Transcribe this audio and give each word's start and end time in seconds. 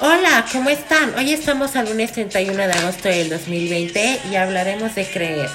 Hola, 0.00 0.44
¿cómo 0.52 0.70
están? 0.70 1.12
Hoy 1.16 1.32
estamos 1.32 1.74
al 1.74 1.88
lunes 1.88 2.12
31 2.12 2.54
de 2.54 2.72
agosto 2.72 3.08
del 3.08 3.30
2020 3.30 4.20
y 4.30 4.36
hablaremos 4.36 4.94
de 4.94 5.04
creer. 5.04 5.50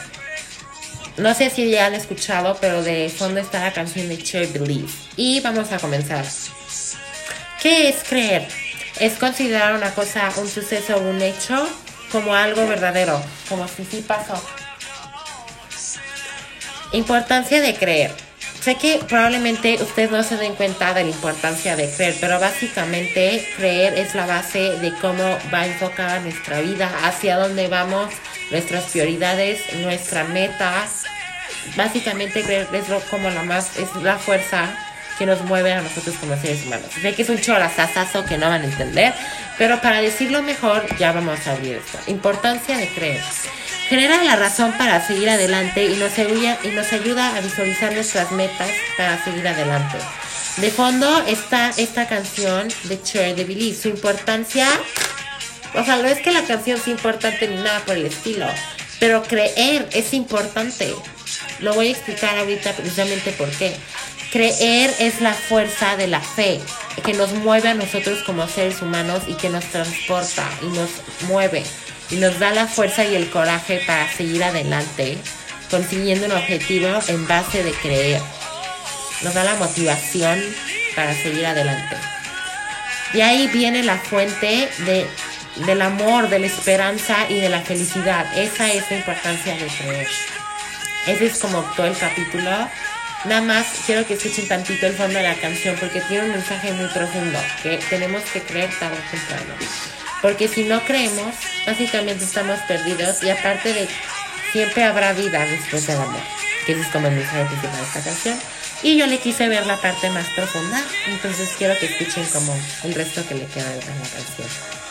No 1.16 1.34
sé 1.34 1.50
si 1.50 1.70
ya 1.70 1.86
han 1.86 1.94
escuchado, 1.94 2.58
pero 2.60 2.84
de 2.84 3.08
fondo 3.08 3.40
está 3.40 3.62
la 3.62 3.72
canción 3.72 4.10
de 4.10 4.18
Cher 4.18 4.48
Believe. 4.48 4.90
Y 5.16 5.40
vamos 5.40 5.72
a 5.72 5.80
comenzar. 5.80 6.26
¿Qué 7.62 7.88
es 7.88 8.04
creer? 8.04 8.46
Es 9.00 9.14
considerar 9.14 9.76
una 9.76 9.94
cosa, 9.94 10.30
un 10.36 10.50
suceso 10.50 10.98
o 10.98 11.10
un 11.10 11.22
hecho 11.22 11.66
como 12.12 12.36
algo 12.36 12.68
verdadero, 12.68 13.24
como 13.48 13.66
si 13.70 13.86
sí 13.86 14.04
pasó. 14.06 14.44
Importancia 16.92 17.62
de 17.62 17.76
creer. 17.76 18.23
Sé 18.64 18.76
que 18.76 19.02
probablemente 19.10 19.78
ustedes 19.82 20.10
no 20.10 20.24
se 20.24 20.38
den 20.38 20.56
cuenta 20.56 20.94
de 20.94 21.04
la 21.04 21.10
importancia 21.10 21.76
de 21.76 21.90
creer, 21.90 22.16
pero 22.22 22.40
básicamente 22.40 23.46
creer 23.58 24.00
es 24.00 24.16
la 24.16 24.26
base 24.26 24.78
de 24.80 24.94
cómo 25.02 25.38
va 25.54 25.62
a 25.62 25.68
enfocar 25.68 26.22
nuestra 26.22 26.62
vida, 26.62 26.90
hacia 27.04 27.36
dónde 27.36 27.68
vamos, 27.68 28.14
nuestras 28.52 28.86
prioridades, 28.86 29.60
nuestra 29.82 30.24
meta. 30.24 30.86
Básicamente 31.76 32.42
creer 32.42 32.70
es 32.72 32.88
lo, 32.88 33.02
como 33.02 33.30
la 33.32 33.44
más, 33.44 33.76
es 33.76 33.94
la 34.02 34.18
fuerza 34.18 34.70
que 35.18 35.26
nos 35.26 35.42
mueve 35.42 35.74
a 35.74 35.82
nosotros 35.82 36.16
como 36.16 36.38
seres 36.38 36.66
humanos. 36.66 36.88
Sé 37.02 37.14
que 37.14 37.24
es 37.24 37.30
un 37.30 37.42
chorazazazo 37.42 38.24
que 38.24 38.38
no 38.38 38.48
van 38.48 38.62
a 38.62 38.66
entender, 38.66 39.14
pero 39.58 39.82
para 39.82 40.00
decirlo 40.00 40.42
mejor 40.42 40.86
ya 40.98 41.12
vamos 41.12 41.46
a 41.48 41.52
abrir 41.52 41.82
esto. 41.86 42.00
Importancia 42.08 42.78
de 42.78 42.88
creer 42.88 43.22
genera 43.90 44.24
la 44.24 44.36
razón 44.36 44.74
para 44.78 45.06
seguir 45.06 45.30
adelante 45.30 45.86
y 45.86 45.96
nos, 45.96 46.18
ayuda, 46.18 46.58
y 46.64 46.68
nos 46.70 46.92
ayuda 46.94 47.36
a 47.36 47.42
visualizar 47.42 47.94
nuestras 47.94 48.32
metas 48.32 48.70
para 48.98 49.24
seguir 49.24 49.48
adelante. 49.48 49.98
De 50.58 50.70
fondo 50.70 51.24
está 51.28 51.72
esta 51.78 52.08
canción 52.08 52.68
de 52.84 53.02
Cher 53.02 53.36
de 53.36 53.44
Billy. 53.44 53.74
Su 53.74 53.90
importancia, 53.90 54.68
o 55.74 55.84
sea, 55.84 55.98
no 55.98 56.08
es 56.08 56.20
que 56.20 56.32
la 56.32 56.44
canción 56.44 56.80
sea 56.80 56.94
importante 56.94 57.48
ni 57.48 57.56
nada 57.56 57.80
por 57.86 57.98
el 57.98 58.06
estilo, 58.06 58.46
pero 59.00 59.24
creer 59.24 59.90
es 59.94 60.14
importante. 60.14 60.94
Lo 61.60 61.74
voy 61.74 61.88
a 61.88 61.92
explicar 61.92 62.38
ahorita 62.38 62.74
precisamente 62.74 63.32
por 63.32 63.50
qué. 63.50 63.76
Creer 64.32 64.94
es 65.00 65.22
la 65.22 65.34
fuerza 65.34 65.96
de 65.96 66.08
la 66.08 66.22
fe 66.22 66.60
que 67.04 67.14
nos 67.14 67.34
mueve 67.34 67.70
a 67.70 67.74
nosotros 67.74 68.24
como 68.24 68.48
seres 68.48 68.82
humanos 68.82 69.24
y 69.28 69.34
que 69.34 69.50
nos 69.50 69.66
transporta 69.66 70.48
y 70.62 70.66
nos 70.68 70.90
mueve 71.28 71.64
y 72.14 72.18
nos 72.18 72.38
da 72.38 72.52
la 72.52 72.68
fuerza 72.68 73.04
y 73.06 73.16
el 73.16 73.32
coraje 73.32 73.82
para 73.88 74.08
seguir 74.08 74.44
adelante, 74.44 75.18
consiguiendo 75.72 76.28
un 76.28 76.34
objetivo 76.34 76.88
en 77.08 77.28
base 77.28 77.64
de 77.64 77.72
creer. 77.72 78.22
Nos 79.24 79.34
da 79.34 79.44
la 79.44 79.56
motivación 79.56 80.40
para 80.96 81.16
seguir 81.16 81.44
adelante. 81.48 81.98
Y 83.16 83.22
ahí 83.22 83.48
viene 83.48 83.82
la 83.82 83.98
fuente 83.98 84.70
de, 84.86 85.08
del 85.66 85.82
amor, 85.82 86.30
de 86.30 86.38
la 86.38 86.46
esperanza 86.46 87.16
y 87.30 87.40
de 87.40 87.50
la 87.50 87.62
felicidad. 87.62 88.28
Esa 88.38 88.72
es 88.72 88.90
la 88.92 88.98
importancia 88.98 89.56
de 89.56 89.66
creer. 89.66 90.08
Ese 91.08 91.26
es 91.26 91.40
como 91.40 91.62
todo 91.76 91.88
el 91.88 91.98
capítulo. 91.98 92.70
Nada 93.26 93.42
más 93.42 93.66
quiero 93.86 94.06
que 94.06 94.16
escuchen 94.16 94.48
tantito 94.50 94.86
el 94.86 94.94
fondo 94.94 95.18
de 95.18 95.24
la 95.24 95.36
canción 95.36 95.78
porque 95.80 96.02
tiene 96.02 96.26
un 96.26 96.32
mensaje 96.32 96.74
muy 96.74 96.88
profundo 96.88 97.40
que 97.62 97.78
tenemos 97.90 98.22
que 98.24 98.42
creer 98.42 98.70
tarde 98.78 98.98
o 98.98 99.12
temprano. 99.12 99.54
Porque 100.22 100.50
si 100.50 100.64
no 100.66 100.84
creemos, 100.84 101.34
básicamente 101.66 102.26
estamos 102.26 102.60
perdidos 102.68 103.24
y 103.24 103.30
aparte 103.30 103.74
de 103.74 103.88
siempre 104.52 104.84
habrá 104.84 105.14
vida 105.14 105.46
después 105.46 105.88
del 105.88 105.98
amor, 105.98 106.22
que 106.66 106.74
es 106.74 106.88
como 106.88 107.08
el 107.08 107.16
mensaje 107.16 107.46
principal 107.46 107.78
de 107.78 107.84
esta 107.84 108.02
canción. 108.04 108.40
Y 108.84 108.98
yo 108.98 109.08
le 109.08 109.18
quise 109.20 109.48
ver 109.48 109.66
la 109.66 109.78
parte 109.78 110.10
más 110.10 110.28
profunda, 110.36 110.84
entonces 111.08 111.50
quiero 111.58 111.80
que 111.80 111.86
escuchen 111.86 112.26
como 112.26 112.54
el 112.84 112.94
resto 112.94 113.26
que 113.26 113.36
le 113.36 113.46
queda 113.46 113.70
de 113.70 113.78
la 113.78 113.86
canción. 113.86 114.83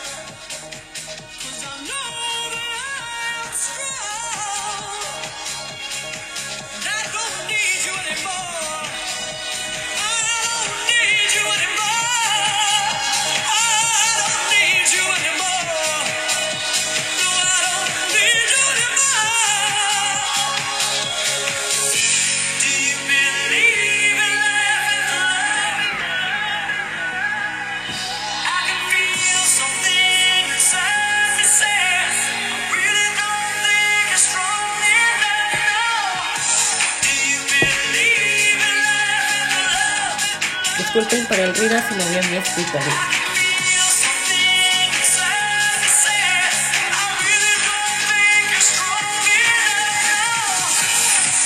Disculpen 40.77 41.25
por 41.25 41.39
el 41.39 41.55
ruido, 41.55 41.81
se 41.87 41.95
movió 41.95 42.21
mi 42.29 42.37
escritorio. 42.37 43.22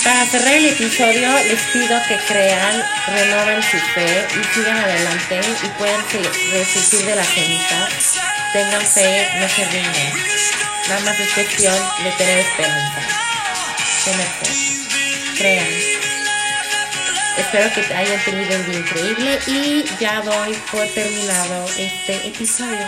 Para 0.08 0.26
cerrar 0.26 0.54
el 0.54 0.68
episodio, 0.68 1.28
les 1.50 1.62
pido 1.74 2.02
que 2.08 2.16
crean, 2.30 2.82
renoven 3.08 3.62
su 3.62 3.78
fe 3.94 4.26
y 4.40 4.54
sigan 4.54 4.78
adelante 4.78 5.42
y 5.62 5.68
puedan 5.78 6.02
resistir 6.54 7.06
de 7.06 7.14
las 7.14 7.28
cenizas. 7.28 8.14
Tengan 8.54 8.86
fe, 8.88 9.28
no 9.38 9.50
se 9.50 9.66
rindan. 9.66 10.14
Nada 10.88 11.02
más 11.02 11.20
es 11.20 11.30
cuestión 11.34 11.76
de 12.06 12.12
tener 12.12 12.40
esperanza. 12.40 13.02
Tener 14.06 14.28
fe. 14.28 15.40
Crean. 15.40 15.68
Espero 17.38 17.74
que 17.74 17.94
hayan 17.94 18.24
tenido 18.24 18.60
un 18.60 18.66
día 18.66 18.80
increíble 18.80 19.40
y 19.48 19.86
ya 20.00 20.22
doy 20.22 20.54
por 20.72 20.88
terminado 20.88 21.66
este 21.78 22.28
episodio. 22.30 22.88